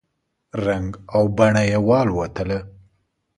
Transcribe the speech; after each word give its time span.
رنګ 0.65 0.89
او 1.15 1.23
بڼه 1.37 1.63
یې 1.69 1.77
والوتله! 1.87 2.59